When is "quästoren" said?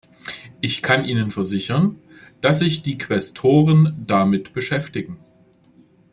2.97-4.03